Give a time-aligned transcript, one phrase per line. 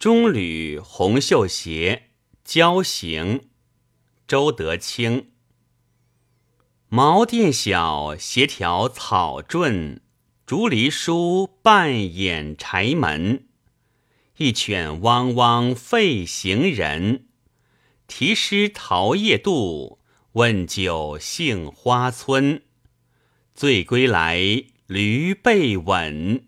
[0.00, 2.04] 中履红袖鞋，
[2.42, 3.50] 交行。
[4.26, 5.32] 周德清。
[6.88, 9.98] 茅店小，斜条草桍，
[10.46, 13.48] 竹篱疏，半掩柴门。
[14.38, 17.26] 一犬汪汪吠行人，
[18.06, 19.98] 题诗桃叶渡，
[20.32, 22.62] 问酒杏花村。
[23.54, 26.46] 醉归来，驴背稳。